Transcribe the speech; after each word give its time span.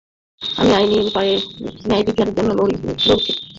আমি 0.41 0.71
আইনি 0.73 0.97
উপায়ে 1.01 1.33
ন্যায়বিচারের 1.87 2.35
জন্য 2.37 2.49
লড়ছি। 2.59 3.09